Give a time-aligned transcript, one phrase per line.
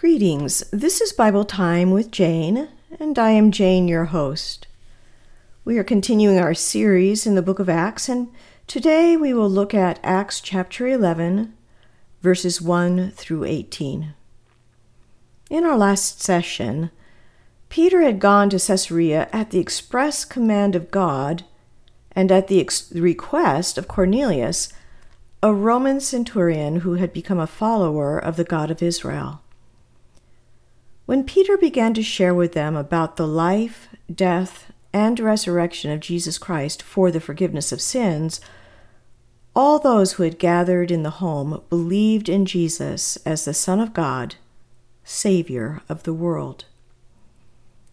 [0.00, 0.64] Greetings.
[0.70, 4.66] This is Bible Time with Jane, and I am Jane, your host.
[5.62, 8.28] We are continuing our series in the book of Acts, and
[8.66, 11.52] today we will look at Acts chapter 11,
[12.22, 14.14] verses 1 through 18.
[15.50, 16.90] In our last session,
[17.68, 21.44] Peter had gone to Caesarea at the express command of God
[22.12, 24.72] and at the ex- request of Cornelius,
[25.42, 29.42] a Roman centurion who had become a follower of the God of Israel.
[31.10, 36.38] When Peter began to share with them about the life, death, and resurrection of Jesus
[36.38, 38.40] Christ for the forgiveness of sins,
[39.52, 43.92] all those who had gathered in the home believed in Jesus as the Son of
[43.92, 44.36] God,
[45.02, 46.66] Savior of the world.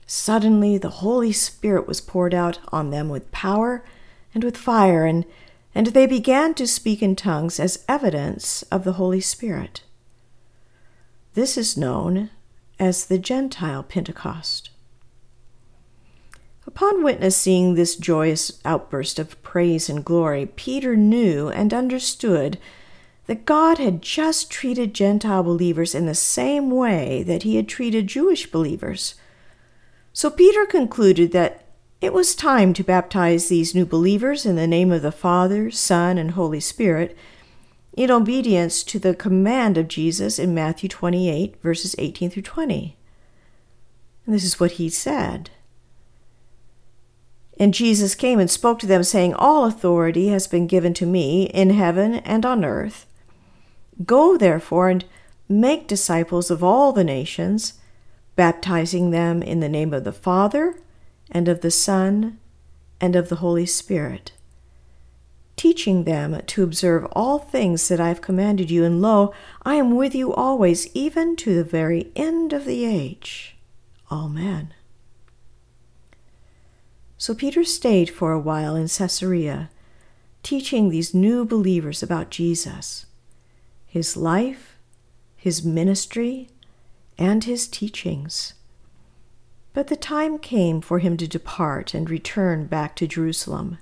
[0.06, 3.84] Suddenly the Holy Spirit was poured out on them with power
[4.32, 5.26] and with fire, and,
[5.74, 9.82] and they began to speak in tongues as evidence of the Holy Spirit.
[11.34, 12.30] This is known
[12.80, 14.70] as the Gentile Pentecost.
[16.66, 22.58] Upon witnessing this joyous outburst of praise and glory, Peter knew and understood
[23.26, 28.08] that God had just treated Gentile believers in the same way that he had treated
[28.08, 29.16] Jewish believers.
[30.14, 31.66] So Peter concluded that
[32.00, 36.18] it was time to baptize these new believers in the name of the Father, Son,
[36.18, 37.18] and Holy Spirit
[37.98, 42.96] in obedience to the command of Jesus in Matthew 28, verses 18 through 20.
[44.26, 45.50] And this is what he said.
[47.60, 51.46] And Jesus came and spoke to them, saying, All authority has been given to me
[51.46, 53.08] in heaven and on earth.
[54.06, 55.04] Go, therefore, and
[55.50, 57.80] make disciples of all the nations,
[58.36, 60.80] baptizing them in the name of the Father,
[61.32, 62.38] and of the Son,
[63.02, 64.34] and of the Holy Spirit
[65.58, 69.34] teaching them to observe all things that I have commanded you, and lo,
[69.64, 73.58] I am with you always, even to the very end of the age.
[74.12, 74.74] Amen.
[77.18, 79.70] So Peter stayed for a while in Caesarea,
[80.44, 83.08] teaching these new believers about Jesus,
[83.88, 84.78] his life,
[85.36, 86.50] his ministry,
[87.18, 88.54] and his teachings.
[89.74, 93.80] But the time came for him to depart and return back to Jerusalem.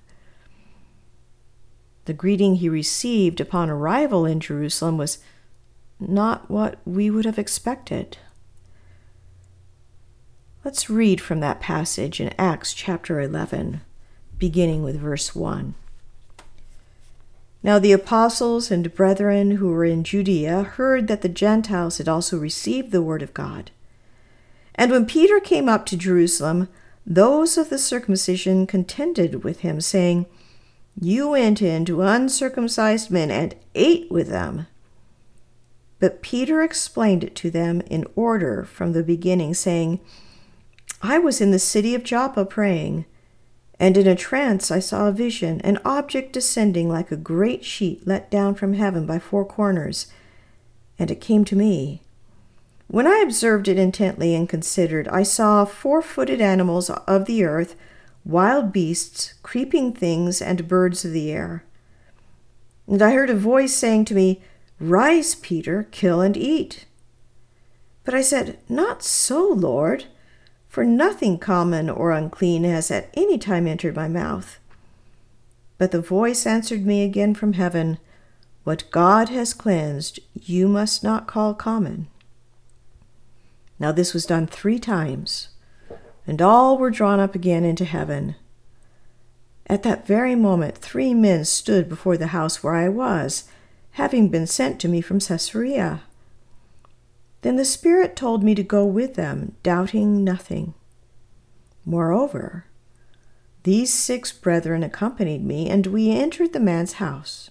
[2.05, 5.19] The greeting he received upon arrival in Jerusalem was
[5.99, 8.17] not what we would have expected.
[10.63, 13.81] Let's read from that passage in Acts chapter 11,
[14.38, 15.75] beginning with verse 1.
[17.63, 22.38] Now the apostles and brethren who were in Judea heard that the Gentiles had also
[22.38, 23.71] received the word of God.
[24.75, 26.69] And when Peter came up to Jerusalem,
[27.05, 30.27] those of the circumcision contended with him, saying,
[31.00, 34.67] you went in to uncircumcised men and ate with them.
[36.00, 40.00] But Peter explained it to them in order from the beginning, saying,
[41.01, 43.06] I was in the city of Joppa praying,
[43.79, 48.07] and in a trance I saw a vision, an object descending like a great sheet
[48.07, 50.07] let down from heaven by four corners,
[50.97, 52.01] and it came to me.
[52.88, 57.75] When I observed it intently and considered, I saw four footed animals of the earth
[58.25, 61.63] wild beasts, creeping things, and birds of the air.
[62.88, 64.41] And I heard a voice saying to me,
[64.80, 66.86] Rise, Peter, kill and eat.
[68.03, 70.06] But I said, Not so, Lord,
[70.68, 74.59] for nothing common or unclean has at any time entered my mouth.
[75.78, 78.00] But the voice answered me again from heaven,
[78.63, 82.07] What God has cleansed, you must not call common.
[83.80, 85.50] Now this was done three times
[86.28, 88.36] and all were drawn up again into heaven.
[89.68, 93.46] At that very moment, three men stood before the house where I was,
[93.91, 96.03] having been sent to me from Caesarea.
[97.41, 100.74] Then the Spirit told me to go with them, doubting nothing.
[101.86, 102.66] Moreover,
[103.63, 107.50] these six brethren accompanied me, and we entered the man's house.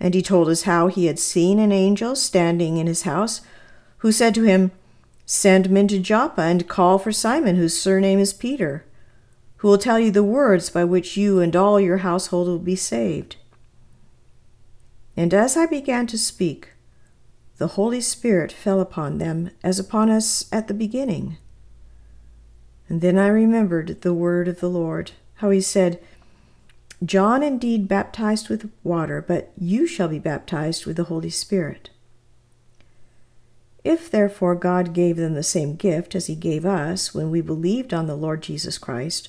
[0.00, 3.40] And he told us how he had seen an angel standing in his house,
[3.98, 4.72] who said to him,
[5.26, 8.84] Send men to Joppa and call for Simon, whose surname is Peter,
[9.56, 12.76] who will tell you the words by which you and all your household will be
[12.76, 13.36] saved.
[15.16, 16.70] And as I began to speak,
[17.56, 21.38] the Holy Spirit fell upon them as upon us at the beginning.
[22.88, 26.02] And then I remembered the word of the Lord, how he said,
[27.04, 31.90] John indeed baptized with water, but you shall be baptized with the Holy Spirit.
[33.84, 37.92] If therefore God gave them the same gift as he gave us when we believed
[37.92, 39.28] on the Lord Jesus Christ,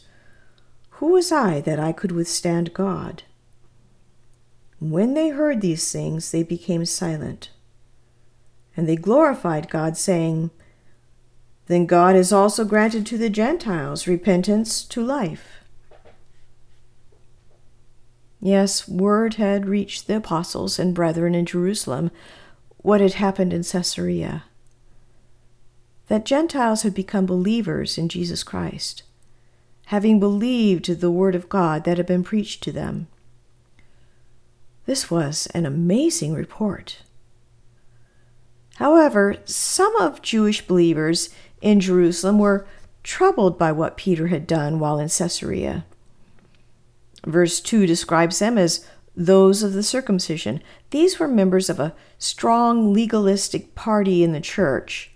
[0.92, 3.24] who was I that I could withstand God?
[4.80, 7.50] When they heard these things, they became silent.
[8.78, 10.52] And they glorified God, saying,
[11.68, 15.64] Then God has also granted to the Gentiles repentance to life.
[18.40, 22.12] Yes, word had reached the apostles and brethren in Jerusalem
[22.86, 24.44] what had happened in Caesarea
[26.08, 29.02] that Gentiles had become believers in Jesus Christ,
[29.88, 33.08] having believed the word of God that had been preached to them.
[34.86, 37.02] This was an amazing report.
[38.76, 42.68] However, some of Jewish believers in Jerusalem were
[43.02, 45.86] troubled by what Peter had done while in Caesarea.
[47.26, 50.62] Verse 2 describes them as those of the circumcision.
[50.90, 55.12] These were members of a strong legalistic party in the church.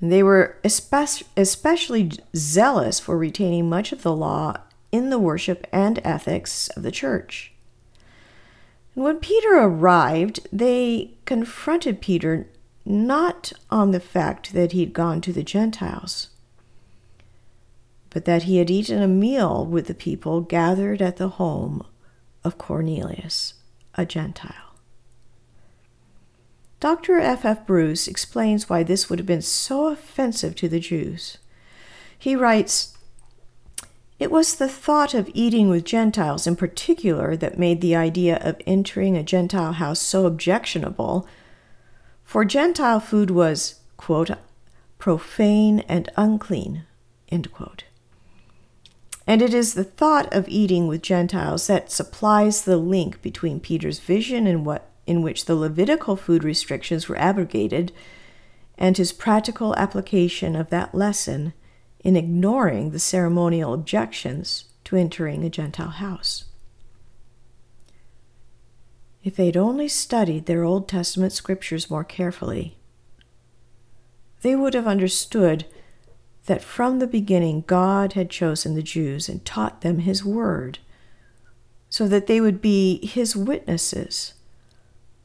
[0.00, 4.58] They were especially zealous for retaining much of the law
[4.92, 7.52] in the worship and ethics of the church.
[8.94, 12.48] When Peter arrived, they confronted Peter
[12.84, 16.30] not on the fact that he'd gone to the Gentiles,
[18.10, 21.84] but that he had eaten a meal with the people gathered at the home
[22.44, 23.54] of Cornelius,
[23.94, 24.68] a Gentile.
[26.80, 27.18] Dr.
[27.18, 27.44] F.
[27.44, 27.66] F.
[27.66, 31.38] Bruce explains why this would have been so offensive to the Jews.
[32.16, 32.96] He writes,
[34.20, 38.60] It was the thought of eating with Gentiles in particular that made the idea of
[38.64, 41.26] entering a Gentile house so objectionable,
[42.22, 44.30] for Gentile food was, quote,
[44.98, 46.84] profane and unclean,
[47.30, 47.84] end quote.
[49.28, 53.98] And it is the thought of eating with Gentiles that supplies the link between Peter's
[53.98, 57.92] vision and what in which the Levitical food restrictions were abrogated
[58.78, 61.52] and his practical application of that lesson
[62.00, 66.44] in ignoring the ceremonial objections to entering a Gentile house.
[69.22, 72.78] If they'd only studied their Old Testament scriptures more carefully,
[74.40, 75.66] they would have understood
[76.48, 80.78] that from the beginning God had chosen the Jews and taught them His Word
[81.90, 84.34] so that they would be His witnesses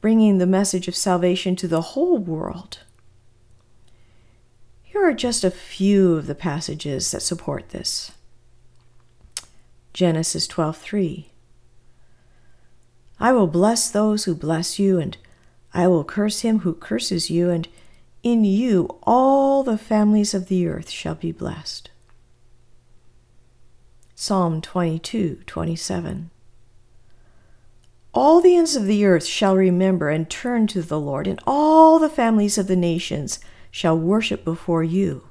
[0.02, 2.80] bringing the message of salvation to the whole world.
[4.82, 8.12] Here are just a few of the passages that support this.
[9.94, 11.30] Genesis 12:3
[13.18, 15.16] I will bless those who bless you and
[15.72, 17.66] I will curse him who curses you and
[18.24, 21.90] in you all the families of the earth shall be blessed.
[24.16, 26.30] Psalm 22:27
[28.14, 31.98] all the ends of the earth shall remember and turn to the Lord, and all
[31.98, 33.40] the families of the nations
[33.72, 35.24] shall worship before you.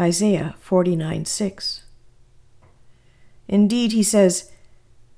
[0.00, 1.82] Isaiah 49 6.
[3.46, 4.50] Indeed, he says,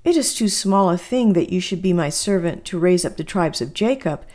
[0.03, 3.15] It is too small a thing that you should be my servant to raise up
[3.15, 4.25] the tribes of Jacob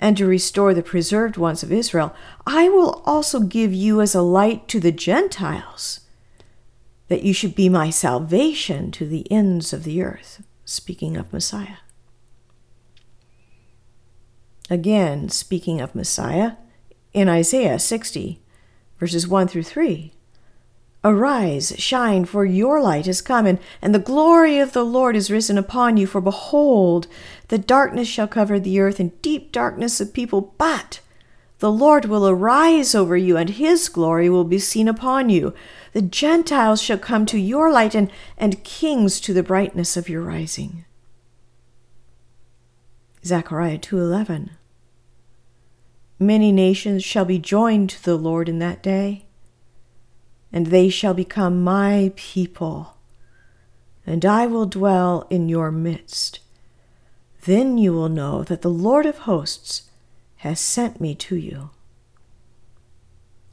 [0.00, 2.12] and to restore the preserved ones of Israel.
[2.46, 6.00] I will also give you as a light to the Gentiles
[7.08, 10.42] that you should be my salvation to the ends of the earth.
[10.64, 11.78] Speaking of Messiah.
[14.70, 16.52] Again, speaking of Messiah,
[17.12, 18.40] in Isaiah 60,
[18.98, 20.12] verses 1 through 3.
[21.02, 25.30] Arise, shine, for your light is come, and, and the glory of the Lord is
[25.30, 26.06] risen upon you.
[26.06, 27.06] For behold,
[27.48, 31.00] the darkness shall cover the earth, and deep darkness of people, but
[31.60, 35.54] the Lord will arise over you, and his glory will be seen upon you.
[35.94, 40.22] The Gentiles shall come to your light, and, and kings to the brightness of your
[40.22, 40.84] rising.
[43.24, 44.50] Zechariah 2:11
[46.18, 49.24] Many nations shall be joined to the Lord in that day,
[50.52, 52.96] and they shall become my people,
[54.06, 56.40] and I will dwell in your midst.
[57.42, 59.90] Then you will know that the Lord of hosts
[60.38, 61.70] has sent me to you.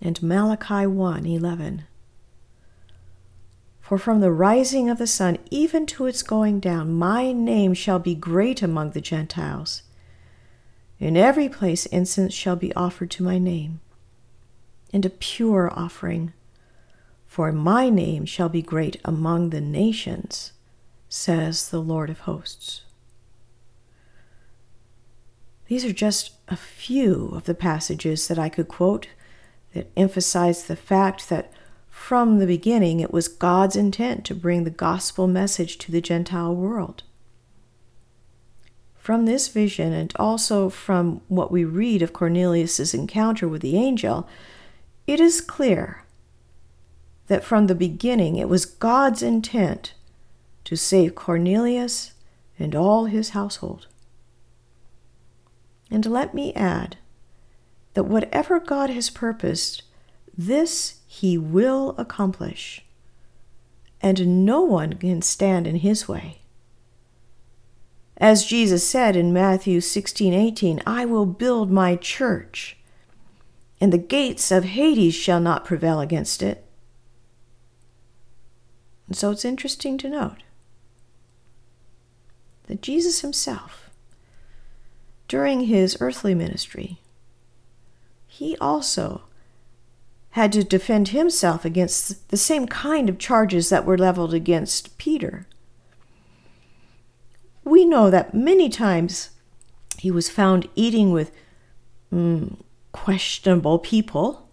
[0.02, 1.84] And Malachi 1:11
[3.88, 8.00] for from the rising of the sun even to its going down, my name shall
[8.00, 9.82] be great among the Gentiles.
[11.00, 13.80] In every place incense shall be offered to my name,
[14.92, 16.34] and a pure offering.
[17.38, 20.54] For my name shall be great among the nations,
[21.08, 22.82] says the Lord of hosts.
[25.68, 29.10] These are just a few of the passages that I could quote
[29.76, 31.54] that emphasize the fact that
[31.90, 36.56] from the beginning, it was God's intent to bring the gospel message to the Gentile
[36.56, 37.04] world.
[38.96, 44.28] From this vision, and also from what we read of Cornelius's encounter with the angel,
[45.06, 46.04] it is clear
[47.28, 49.94] that from the beginning it was God's intent
[50.64, 52.14] to save Cornelius
[52.60, 53.88] and all his household.
[55.90, 56.98] And let me add
[57.94, 59.84] that whatever God has purposed,
[60.38, 62.84] this he will accomplish,
[64.02, 66.42] and no one can stand in his way.
[68.18, 72.78] As Jesus said in Matthew 16:18, I will build my church,
[73.80, 76.67] and the gates of Hades shall not prevail against it.
[79.08, 80.44] And so it's interesting to note
[82.68, 83.90] that Jesus himself,
[85.28, 87.00] during his earthly ministry,
[88.28, 89.24] he also
[90.32, 95.48] had to defend himself against the same kind of charges that were leveled against Peter.
[97.64, 99.32] We know that many times
[99.98, 101.32] he was found eating with
[102.14, 102.58] mm,
[102.92, 104.48] questionable people,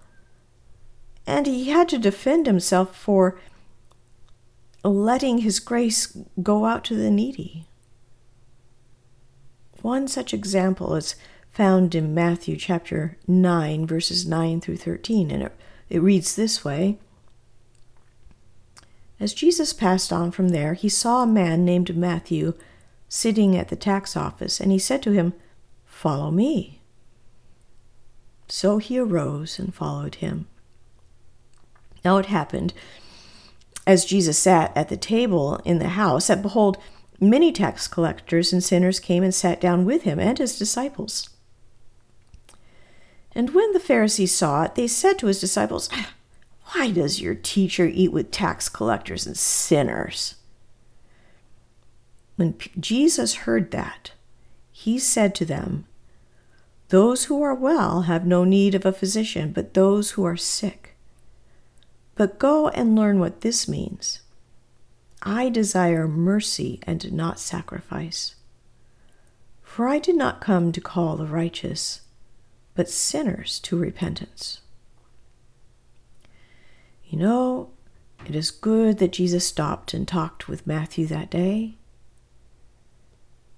[1.27, 3.39] and he had to defend himself for
[4.91, 7.67] letting his grace go out to the needy.
[9.83, 11.15] One such example is
[11.51, 15.53] found in Matthew chapter 9, verses 9 through 13, and it,
[15.89, 16.99] it reads this way
[19.21, 22.55] As Jesus passed on from there, he saw a man named Matthew
[23.09, 25.33] sitting at the tax office, and he said to him,
[25.85, 26.81] Follow me.
[28.49, 30.47] So he arose and followed him.
[32.05, 32.75] Now it happened,
[33.87, 36.79] as Jesus sat at the table in the house, that behold,
[37.21, 41.31] Many tax collectors and sinners came and sat down with him and his disciples.
[43.35, 45.89] And when the Pharisees saw it, they said to his disciples,
[46.73, 50.37] Why does your teacher eat with tax collectors and sinners?
[52.37, 54.13] When Jesus heard that,
[54.73, 55.87] he said to them,
[56.89, 60.94] Those who are well have no need of a physician, but those who are sick.
[62.17, 64.21] But go and learn what this means.
[65.23, 68.35] I desire mercy and not sacrifice.
[69.63, 72.03] For I did not come to call the righteous,
[72.75, 74.61] but sinners to repentance.
[77.07, 77.71] You know,
[78.27, 81.75] it is good that Jesus stopped and talked with Matthew that day,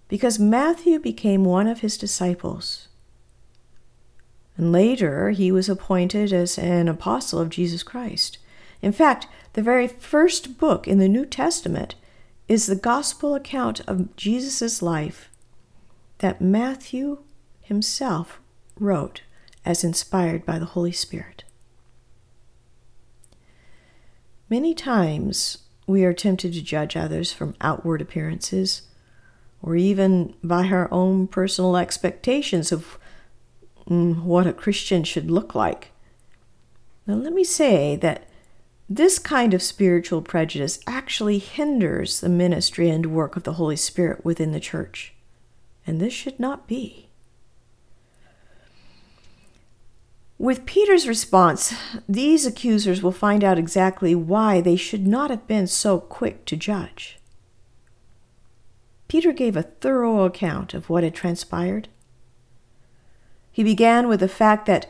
[0.09, 2.89] because Matthew became one of his disciples.
[4.57, 8.39] And later he was appointed as an apostle of Jesus Christ.
[8.83, 11.95] In fact, the very first book in the New Testament
[12.49, 15.30] is the gospel account of Jesus' life
[16.18, 17.18] that Matthew
[17.62, 18.40] himself
[18.78, 19.23] wrote
[19.64, 21.45] as inspired by the Holy Spirit.
[24.49, 28.83] Many times we are tempted to judge others from outward appearances
[29.62, 32.99] or even by our own personal expectations of
[33.88, 35.90] mm, what a Christian should look like.
[37.06, 38.25] Now, let me say that
[38.88, 44.25] this kind of spiritual prejudice actually hinders the ministry and work of the Holy Spirit
[44.25, 45.14] within the church,
[45.87, 47.09] and this should not be.
[50.38, 51.75] With Peter's response,
[52.09, 56.57] these accusers will find out exactly why they should not have been so quick to
[56.57, 57.19] judge.
[59.09, 61.88] Peter gave a thorough account of what had transpired.
[63.50, 64.87] He began with the fact that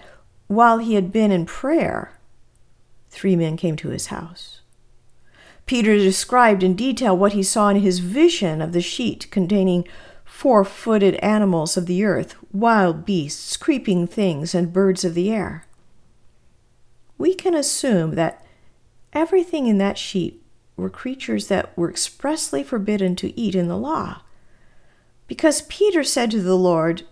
[0.49, 2.16] while he had been in prayer,
[3.17, 4.61] three men came to his house.
[5.65, 9.87] Peter described in detail what he saw in his vision of the sheet containing
[10.25, 15.65] four footed animals of the earth, wild beasts, creeping things, and birds of the air.
[17.19, 18.45] We can assume that
[19.13, 20.43] everything in that sheet
[20.77, 24.21] were creatures that were expressly forbidden to eat in the law.
[25.27, 27.05] Because Peter said to the Lord,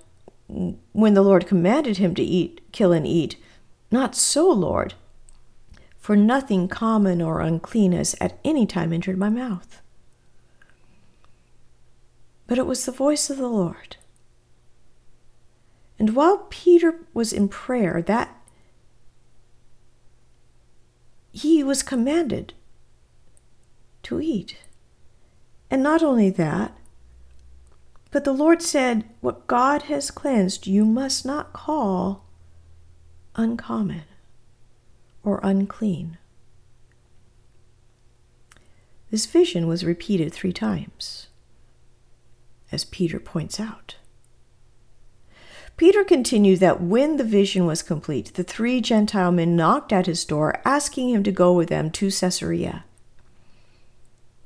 [0.47, 3.37] when the Lord commanded him to eat, kill, and eat,
[3.91, 4.95] Not so, Lord
[6.05, 9.81] for nothing common or unclean has at any time entered my mouth.
[12.47, 13.97] But it was the voice of the Lord.
[15.99, 18.37] And while Peter was in prayer, that
[21.33, 22.53] he was commanded
[24.03, 24.59] to eat.
[25.71, 26.77] And not only that,
[28.11, 32.27] but the Lord said, What God has cleansed, you must not call
[33.37, 34.03] uncommon
[35.25, 36.19] or unclean.
[39.11, 41.29] This vision was repeated three times,
[42.73, 43.97] as Peter points out.
[45.77, 50.25] Peter continued that when the vision was complete, the three Gentile men knocked at his
[50.25, 52.85] door, asking him to go with them to Caesarea.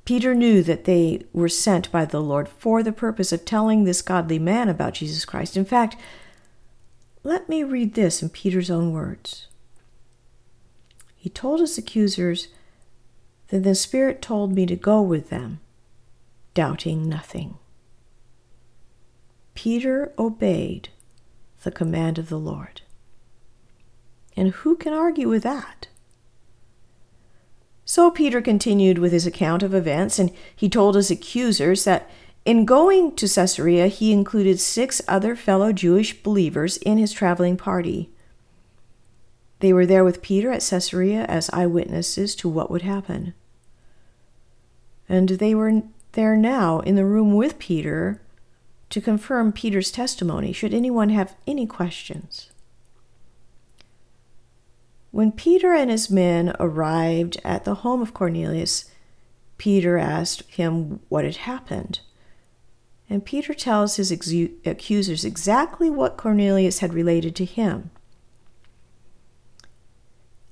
[0.06, 4.00] Peter knew that they were sent by the Lord for the purpose of telling this
[4.00, 5.54] godly man about Jesus Christ.
[5.54, 5.96] In fact,
[7.22, 9.47] let me read this in Peter's own words.
[11.18, 12.48] He told his accusers
[13.48, 15.58] that the Spirit told me to go with them,
[16.54, 17.58] doubting nothing.
[19.54, 20.90] Peter obeyed
[21.64, 22.82] the command of the Lord.
[24.36, 25.88] And who can argue with that?
[27.84, 32.08] So Peter continued with his account of events, and he told his accusers that
[32.44, 38.10] in going to Caesarea, he included six other fellow Jewish believers in his traveling party.
[39.60, 43.34] They were there with Peter at Caesarea as eyewitnesses to what would happen.
[45.08, 48.20] And they were there now in the room with Peter
[48.90, 52.50] to confirm Peter's testimony, should anyone have any questions.
[55.10, 58.90] When Peter and his men arrived at the home of Cornelius,
[59.56, 62.00] Peter asked him what had happened.
[63.10, 67.90] And Peter tells his accusers exactly what Cornelius had related to him.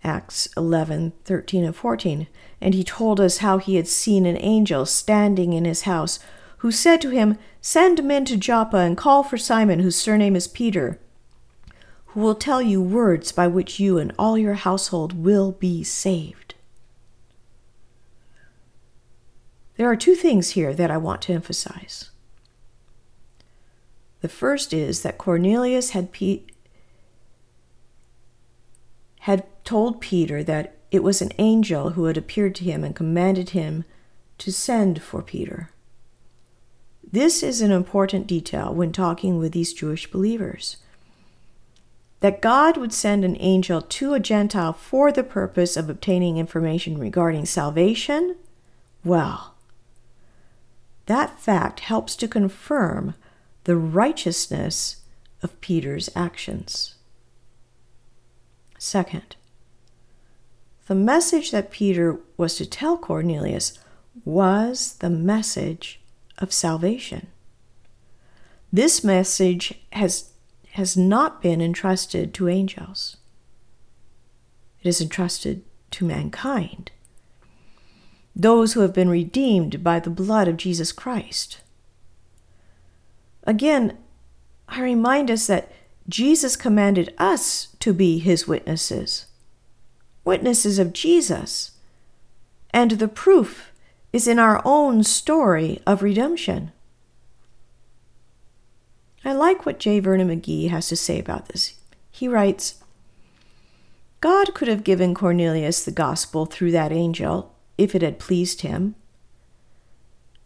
[0.07, 2.29] Acts 11, 13, and 14.
[2.61, 6.19] And he told us how he had seen an angel standing in his house,
[6.59, 10.47] who said to him, Send men to Joppa and call for Simon, whose surname is
[10.47, 10.99] Peter,
[12.07, 16.55] who will tell you words by which you and all your household will be saved.
[19.77, 22.11] There are two things here that I want to emphasize.
[24.23, 26.45] The first is that Cornelius had, Pe-
[29.21, 33.51] had told Peter that it was an angel who had appeared to him and commanded
[33.51, 33.85] him
[34.39, 35.71] to send for Peter.
[37.11, 40.79] This is an important detail when talking with these Jewish believers.
[42.21, 46.99] That God would send an angel to a Gentile for the purpose of obtaining information
[46.99, 48.37] regarding salvation,
[49.05, 49.55] well,
[51.07, 53.15] that fact helps to confirm
[53.65, 55.03] the righteousness
[55.43, 56.95] of Peter's actions.
[58.79, 59.37] Second,
[60.87, 63.79] the message that Peter was to tell Cornelius
[64.25, 66.01] was the message
[66.39, 67.27] of salvation.
[68.73, 70.31] This message has,
[70.73, 73.17] has not been entrusted to angels,
[74.81, 76.91] it is entrusted to mankind,
[78.35, 81.61] those who have been redeemed by the blood of Jesus Christ.
[83.45, 83.97] Again,
[84.69, 85.73] I remind us that
[86.09, 89.26] Jesus commanded us to be his witnesses,
[90.27, 91.71] witnesses of Jesus.
[92.71, 93.73] And the proof
[94.13, 96.73] is in our own story of redemption.
[99.25, 100.01] I like what J.
[100.01, 101.75] Vernon McGee has to say about this.
[102.11, 102.83] He writes
[104.21, 108.95] God could have given Cornelius the gospel through that angel if it had pleased him.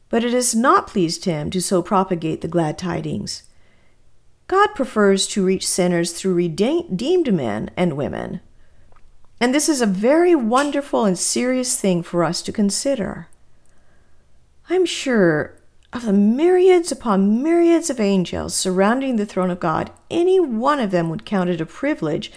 [0.08, 3.44] But it has not pleased him to so propagate the glad tidings.
[4.48, 8.40] God prefers to reach sinners through redeemed men and women.
[9.40, 13.28] And this is a very wonderful and serious thing for us to consider.
[14.68, 15.56] I'm sure
[15.92, 20.90] of the myriads upon myriads of angels surrounding the throne of God, any one of
[20.90, 22.30] them would count it a privilege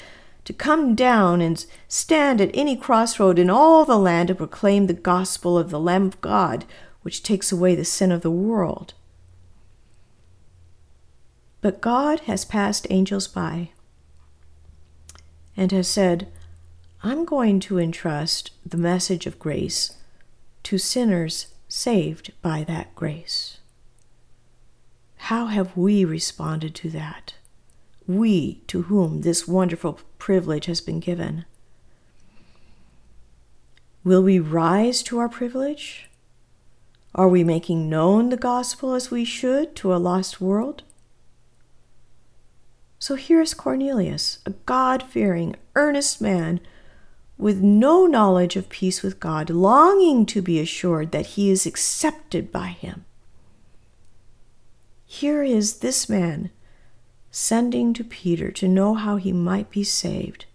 [0.45, 4.93] to come down and stand at any crossroad in all the land to proclaim the
[4.93, 6.65] gospel of the Lamb of God,
[7.01, 8.93] which takes away the sin of the world.
[11.61, 13.69] But God has passed angels by
[15.55, 16.27] and has said,
[17.05, 19.97] I'm going to entrust the message of grace
[20.63, 23.57] to sinners saved by that grace.
[25.17, 27.33] How have we responded to that?
[28.07, 31.43] We to whom this wonderful privilege has been given.
[34.05, 36.09] Will we rise to our privilege?
[37.13, 40.83] Are we making known the gospel as we should to a lost world?
[42.97, 46.61] So here's Cornelius, a God fearing, earnest man
[47.43, 52.53] with no knowledge of peace with God, longing to be assured that he is accepted
[52.53, 53.03] by him.
[55.05, 56.51] Here is this man
[57.31, 60.45] sending to Peter to know how he might be saved.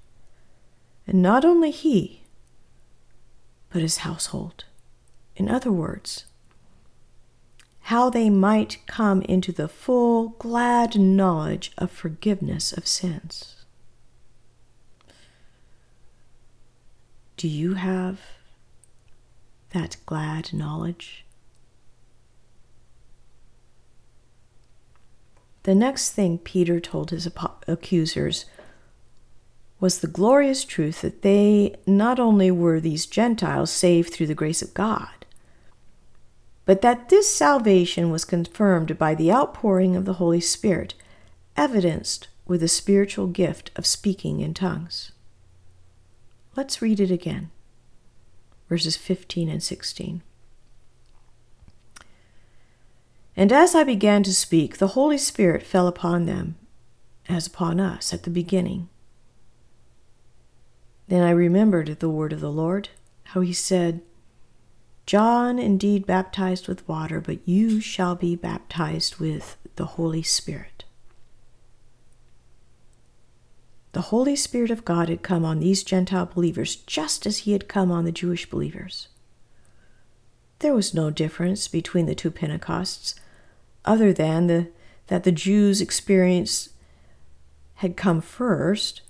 [1.06, 2.22] And not only he,
[3.68, 4.64] but his household.
[5.36, 6.24] In other words,
[7.82, 13.57] how they might come into the full, glad knowledge of forgiveness of sins.
[17.38, 18.18] Do you have
[19.70, 21.24] that glad knowledge?
[25.62, 27.28] The next thing Peter told his
[27.68, 28.46] accusers
[29.78, 34.60] was the glorious truth that they not only were these Gentiles saved through the grace
[34.60, 35.24] of God,
[36.64, 40.94] but that this salvation was confirmed by the outpouring of the Holy Spirit,
[41.56, 45.12] evidenced with the spiritual gift of speaking in tongues.
[46.58, 47.52] Let's read it again.
[48.68, 50.22] Verses 15 and 16.
[53.36, 56.56] And as I began to speak, the Holy Spirit fell upon them,
[57.28, 58.88] as upon us at the beginning.
[61.06, 62.88] Then I remembered the word of the Lord,
[63.26, 64.00] how he said,
[65.06, 70.77] John indeed baptized with water, but you shall be baptized with the Holy Spirit.
[73.92, 77.68] The Holy Spirit of God had come on these Gentile believers just as he had
[77.68, 79.08] come on the Jewish believers.
[80.58, 83.14] There was no difference between the two Pentecosts,
[83.84, 84.68] other than the,
[85.06, 86.70] that the Jews' experience
[87.76, 89.02] had come first.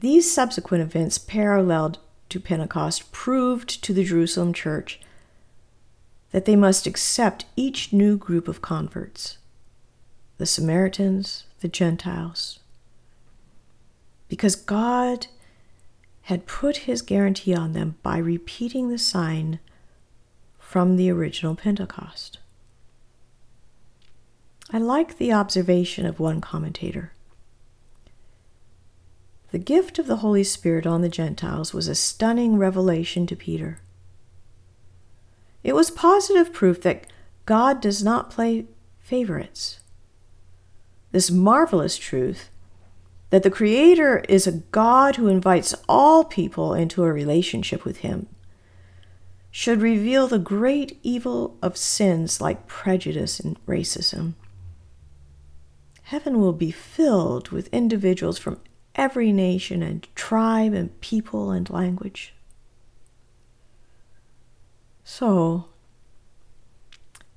[0.00, 1.98] These subsequent events, paralleled
[2.30, 5.00] to Pentecost, proved to the Jerusalem church
[6.32, 9.38] that they must accept each new group of converts
[10.38, 12.58] the Samaritans, the Gentiles,
[14.32, 15.26] because God
[16.22, 19.58] had put his guarantee on them by repeating the sign
[20.58, 22.38] from the original Pentecost.
[24.70, 27.12] I like the observation of one commentator.
[29.50, 33.80] The gift of the Holy Spirit on the Gentiles was a stunning revelation to Peter.
[35.62, 37.06] It was positive proof that
[37.44, 38.64] God does not play
[38.98, 39.80] favorites.
[41.10, 42.48] This marvelous truth
[43.32, 48.26] that the Creator is a God who invites all people into a relationship with Him
[49.50, 54.34] should reveal the great evil of sins like prejudice and racism.
[56.02, 58.60] Heaven will be filled with individuals from
[58.94, 62.34] every nation and tribe and people and language.
[65.04, 65.70] So,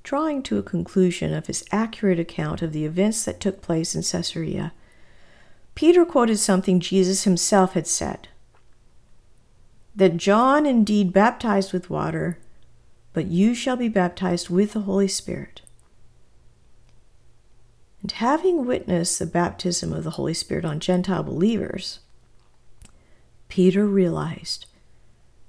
[0.04, 4.02] drawing to a conclusion of his accurate account of the events that took place in
[4.02, 4.74] Caesarea,
[5.76, 8.30] Peter quoted something Jesus himself had said
[9.94, 12.38] that John indeed baptized with water,
[13.14, 15.62] but you shall be baptized with the Holy Spirit.
[18.02, 22.00] And having witnessed the baptism of the Holy Spirit on Gentile believers,
[23.48, 24.66] Peter realized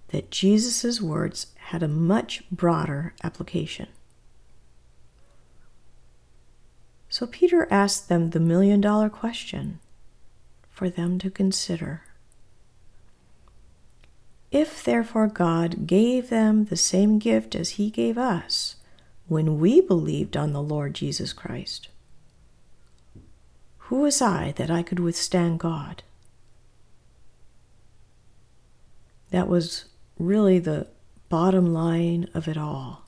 [0.09, 3.89] that Jesus' words had a much broader application.
[7.09, 9.81] So Peter asked them the million dollar question
[10.77, 12.03] for them to consider.
[14.53, 18.77] If therefore God gave them the same gift as he gave us
[19.27, 21.89] when we believed on the Lord Jesus Christ,
[23.79, 26.03] who was I that I could withstand God?
[29.31, 29.87] That was
[30.19, 30.89] really the
[31.31, 33.07] bottom line of it all.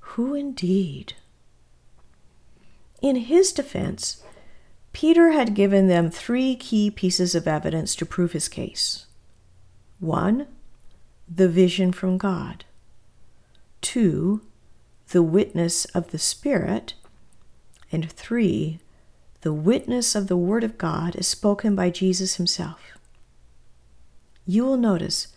[0.00, 1.12] Who indeed?
[3.02, 4.22] In his defense,
[4.96, 9.04] Peter had given them three key pieces of evidence to prove his case.
[10.00, 10.46] One,
[11.28, 12.64] the vision from God.
[13.82, 14.40] Two,
[15.08, 16.94] the witness of the Spirit.
[17.92, 18.78] And three,
[19.42, 22.96] the witness of the Word of God as spoken by Jesus himself.
[24.46, 25.28] You will notice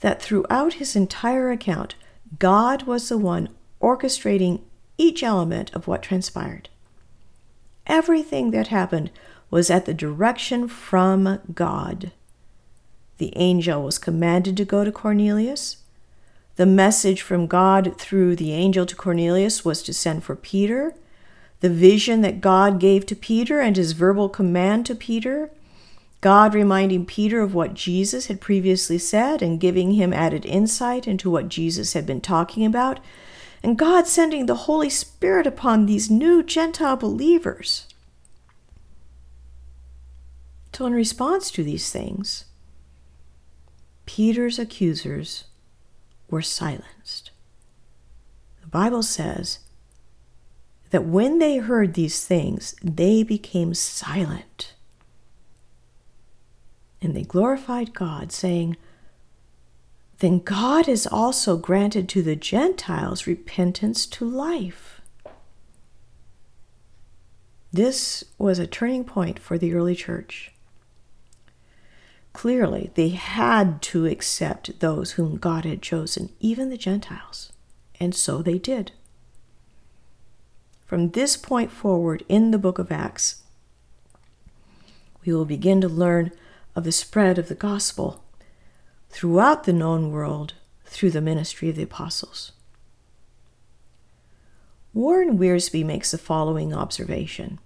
[0.00, 1.94] that throughout his entire account,
[2.38, 3.48] God was the one
[3.80, 4.60] orchestrating
[4.98, 6.68] each element of what transpired.
[7.86, 9.10] Everything that happened
[9.50, 12.12] was at the direction from God.
[13.18, 15.78] The angel was commanded to go to Cornelius.
[16.56, 20.94] The message from God through the angel to Cornelius was to send for Peter.
[21.60, 25.50] The vision that God gave to Peter and his verbal command to Peter.
[26.20, 31.30] God reminding Peter of what Jesus had previously said and giving him added insight into
[31.30, 33.00] what Jesus had been talking about
[33.62, 37.86] and God sending the Holy Spirit upon these new Gentile believers.
[40.72, 42.44] So, in response to these things,
[44.04, 45.44] Peter's accusers
[46.28, 47.30] were silenced.
[48.60, 49.60] The Bible says
[50.90, 54.74] that when they heard these things, they became silent.
[57.00, 58.76] And they glorified God, saying,
[60.18, 65.00] then God has also granted to the Gentiles repentance to life.
[67.72, 70.52] This was a turning point for the early church.
[72.32, 77.52] Clearly, they had to accept those whom God had chosen, even the Gentiles,
[78.00, 78.92] and so they did.
[80.86, 83.42] From this point forward in the book of Acts,
[85.24, 86.30] we will begin to learn
[86.74, 88.22] of the spread of the gospel
[89.16, 90.52] throughout the known world
[90.84, 92.52] through the ministry of the apostles.
[94.92, 97.58] Warren Wiersbe makes the following observation.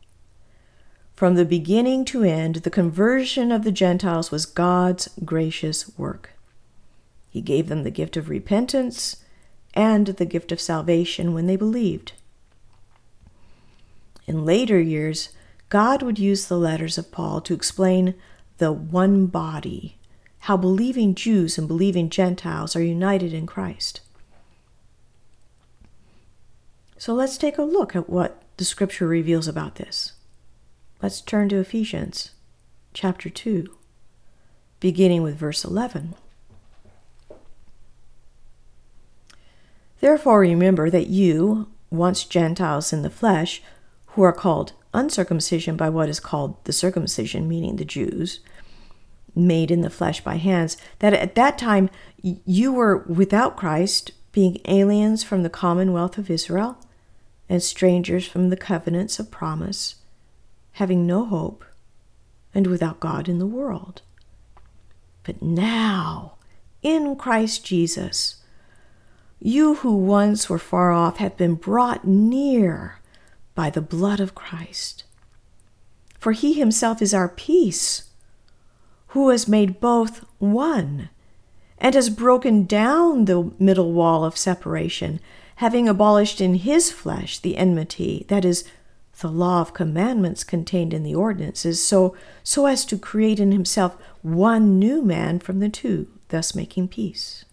[1.17, 6.35] From the beginning to end, the conversion of the Gentiles was God's gracious work.
[7.29, 9.17] He gave them the gift of repentance
[9.75, 12.13] and the gift of salvation when they believed.
[14.29, 15.31] In later years,
[15.69, 18.15] God would use the letters of Paul to explain
[18.59, 19.97] the one body,
[20.41, 24.01] how believing Jews and believing Gentiles are united in Christ.
[26.97, 30.13] So let's take a look at what the scripture reveals about this.
[31.03, 32.33] Let's turn to Ephesians
[32.93, 33.67] chapter 2,
[34.81, 36.15] beginning with verse 11.
[40.01, 43.63] Therefore, remember that you, once Gentiles in the flesh,
[44.09, 48.41] who are called uncircumcision by what is called the circumcision, meaning the Jews,
[49.35, 51.91] made in the flesh by hands, that at that time
[52.23, 56.79] you were without Christ, being aliens from the commonwealth of Israel
[57.49, 59.97] and strangers from the covenants of promise,
[60.73, 61.65] having no hope,
[62.55, 64.03] and without God in the world.
[65.25, 66.35] But now,
[66.83, 68.37] in Christ Jesus,
[69.41, 73.01] you who once were far off have been brought near
[73.55, 75.05] by the blood of Christ.
[76.19, 78.10] For he himself is our peace,
[79.11, 81.09] who has made both one,
[81.79, 85.21] and has broken down the middle wall of separation
[85.61, 88.65] having abolished in his flesh the enmity, that is,
[89.21, 93.95] the law of commandments contained in the ordinances, so, so as to create in himself
[94.23, 97.45] one new man from the two, thus making peace.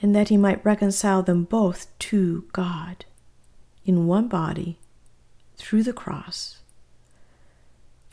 [0.00, 3.04] And that he might reconcile them both to God
[3.84, 4.78] in one body
[5.56, 6.57] through the cross,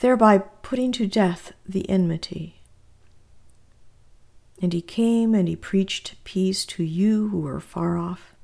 [0.05, 2.61] thereby putting to death the enmity.
[4.61, 8.35] And he came and he preached peace to you who were far off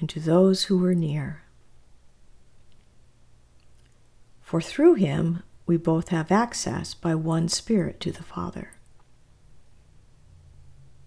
[0.00, 1.42] and to those who were near.
[4.42, 8.72] For through him we both have access by one Spirit to the Father.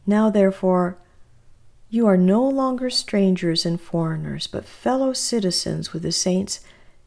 [0.07, 0.99] Now, therefore,
[1.89, 6.61] you are no longer strangers and foreigners, but fellow citizens with the saints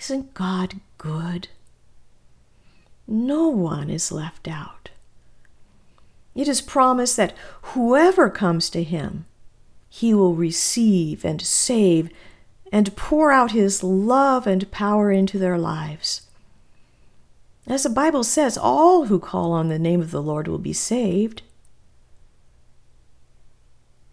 [0.00, 1.48] Isn't God good?
[3.10, 4.90] no one is left out.
[6.34, 9.26] It is promised that whoever comes to him,
[9.88, 12.08] he will receive and save
[12.72, 16.22] and pour out his love and power into their lives.
[17.66, 20.72] As the Bible says, all who call on the name of the Lord will be
[20.72, 21.42] saved.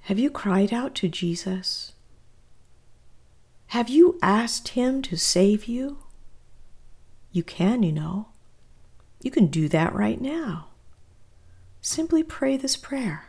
[0.01, 1.93] Have you cried out to Jesus?
[3.67, 5.99] Have you asked him to save you?
[7.31, 8.29] You can, you know.
[9.21, 10.67] You can do that right now.
[11.81, 13.25] Simply pray this prayer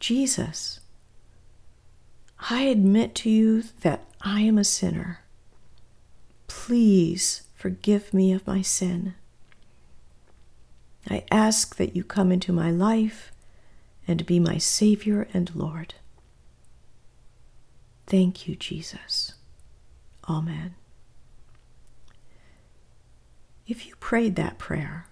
[0.00, 0.80] Jesus,
[2.50, 5.20] I admit to you that I am a sinner.
[6.48, 9.14] Please forgive me of my sin.
[11.08, 13.30] I ask that you come into my life
[14.08, 15.94] and be my Savior and Lord.
[18.12, 19.36] Thank you, Jesus.
[20.28, 20.74] Amen.
[23.66, 25.06] If you prayed that prayer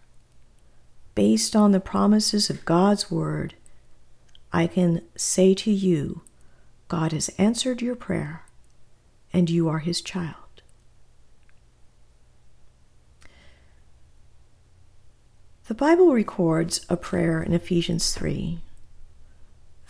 [1.15, 3.55] based on the promises of God's Word,
[4.53, 6.21] I can say to you,
[6.89, 8.45] God has answered your prayer
[9.33, 10.61] and you are His child.
[15.69, 18.61] The Bible records a prayer in Ephesians 3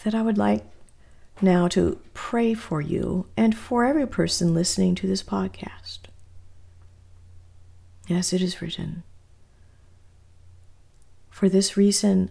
[0.05, 0.64] that I would like
[1.42, 6.00] now to pray for you and for every person listening to this podcast.
[8.07, 9.03] Yes, it is written.
[11.31, 12.31] For this reason,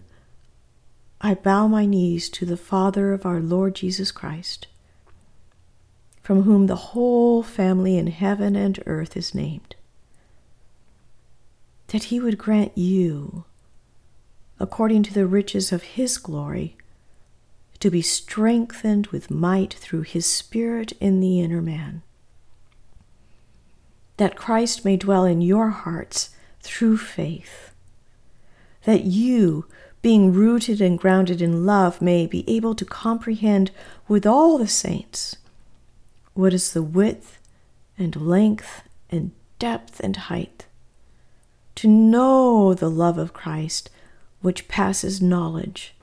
[1.21, 4.67] I bow my knees to the Father of our Lord Jesus Christ,
[6.21, 9.75] from whom the whole family in heaven and earth is named,
[11.87, 13.45] that he would grant you,
[14.59, 16.77] according to the riches of his glory,
[17.79, 22.01] to be strengthened with might through his Spirit in the inner man.
[24.17, 27.71] That Christ may dwell in your hearts through faith,
[28.83, 29.65] that you,
[30.01, 33.71] being rooted and grounded in love, may be able to comprehend
[34.07, 35.37] with all the saints
[36.33, 37.39] what is the width
[37.97, 40.65] and length and depth and height,
[41.75, 43.89] to know the love of Christ
[44.41, 45.93] which passes knowledge,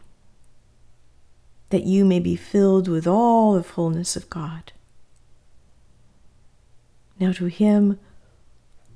[1.71, 4.73] that you may be filled with all the fullness of God.
[7.19, 7.99] Now to him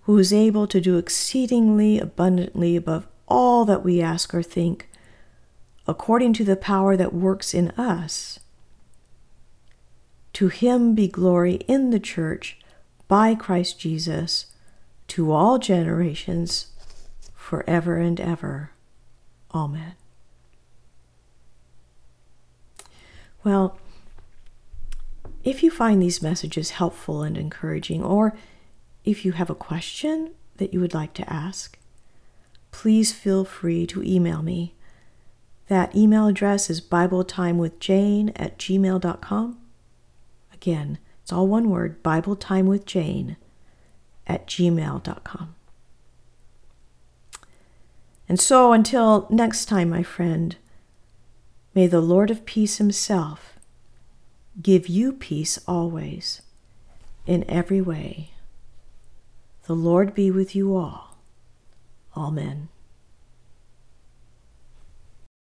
[0.03, 4.89] who is able to do exceedingly abundantly above all that we ask or think,
[5.87, 8.41] according to the power that works in us.
[10.35, 12.59] To him be glory in the church
[13.09, 14.47] by Christ Jesus
[15.09, 16.69] to all generations,
[17.35, 18.71] forever and ever.
[19.53, 20.00] Amen.
[23.43, 23.79] Well,
[25.43, 28.37] if you find these messages helpful and encouraging, or
[29.05, 31.79] if you have a question that you would like to ask,
[32.71, 34.75] please feel free to email me.
[35.69, 39.59] That email address is BibleTimeWithJane at gmail.com.
[40.53, 43.37] Again, it's all one word BibleTimeWithJane
[44.27, 45.55] at gmail.com.
[48.29, 50.57] And so until next time, my friend,
[51.75, 53.59] may the Lord of peace himself
[54.61, 56.43] give you peace always,
[57.27, 58.33] in every way.
[59.67, 61.19] The Lord be with you all.
[62.17, 62.69] Amen.